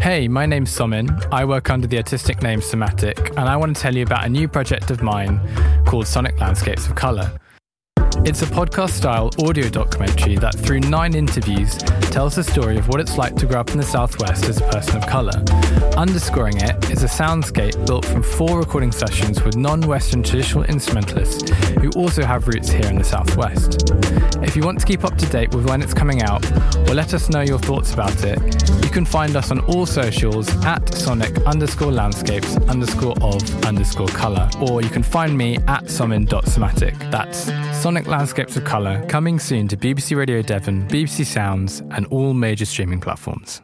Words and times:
Hey, 0.00 0.28
my 0.28 0.46
name's 0.46 0.70
Somin. 0.70 1.10
I 1.32 1.44
work 1.44 1.70
under 1.70 1.88
the 1.88 1.96
artistic 1.96 2.40
name 2.40 2.60
Somatic, 2.60 3.30
and 3.30 3.40
I 3.40 3.56
want 3.56 3.74
to 3.74 3.82
tell 3.82 3.94
you 3.96 4.04
about 4.04 4.24
a 4.24 4.28
new 4.28 4.46
project 4.46 4.92
of 4.92 5.02
mine 5.02 5.40
called 5.84 6.06
Sonic 6.06 6.40
Landscapes 6.40 6.86
of 6.86 6.94
Colour. 6.94 7.32
It's 8.24 8.42
a 8.42 8.46
podcast 8.46 8.90
style 8.90 9.30
audio 9.42 9.68
documentary 9.68 10.36
that, 10.36 10.54
through 10.54 10.80
nine 10.80 11.14
interviews, 11.14 11.76
tells 12.10 12.34
the 12.34 12.44
story 12.44 12.76
of 12.76 12.88
what 12.88 13.00
it's 13.00 13.16
like 13.16 13.36
to 13.36 13.46
grow 13.46 13.60
up 13.60 13.70
in 13.70 13.78
the 13.78 13.82
Southwest 13.82 14.44
as 14.44 14.60
a 14.60 14.64
person 14.68 14.96
of 14.96 15.06
colour. 15.06 15.32
Underscoring 15.96 16.56
it 16.58 16.90
is 16.90 17.02
a 17.02 17.06
soundscape 17.06 17.86
built 17.86 18.04
from 18.04 18.22
four 18.22 18.58
recording 18.58 18.92
sessions 18.92 19.42
with 19.42 19.56
non 19.56 19.80
Western 19.80 20.22
traditional 20.22 20.64
instrumentalists 20.64 21.50
who 21.80 21.90
also 21.96 22.24
have 22.24 22.46
roots 22.48 22.70
here 22.70 22.86
in 22.86 22.96
the 22.96 23.04
Southwest. 23.04 23.90
If 24.42 24.56
you 24.56 24.62
want 24.62 24.78
to 24.80 24.86
keep 24.86 25.04
up 25.04 25.16
to 25.16 25.26
date 25.26 25.54
with 25.54 25.68
when 25.68 25.82
it's 25.82 25.94
coming 25.94 26.22
out 26.22 26.44
or 26.88 26.94
let 26.94 27.14
us 27.14 27.28
know 27.28 27.40
your 27.40 27.58
thoughts 27.58 27.94
about 27.94 28.24
it, 28.24 28.38
you 28.84 28.90
can 28.90 29.04
find 29.04 29.36
us 29.36 29.50
on 29.50 29.60
all 29.60 29.86
socials 29.86 30.48
at 30.64 30.94
sonic 30.94 31.36
underscore 31.46 31.92
landscapes 31.92 32.56
underscore 32.68 33.16
of 33.20 33.64
underscore 33.64 34.08
colour, 34.08 34.48
or 34.60 34.82
you 34.82 34.88
can 34.90 35.02
find 35.02 35.36
me 35.36 35.56
at 35.66 35.84
somin.somatic. 35.84 36.94
That's 37.10 37.48
Sonic 37.88 38.06
Landscapes 38.06 38.54
of 38.58 38.66
Colour, 38.66 39.02
coming 39.06 39.38
soon 39.38 39.66
to 39.68 39.74
BBC 39.74 40.14
Radio 40.14 40.42
Devon, 40.42 40.86
BBC 40.88 41.24
Sounds, 41.24 41.80
and 41.92 42.04
all 42.08 42.34
major 42.34 42.66
streaming 42.66 43.00
platforms. 43.00 43.56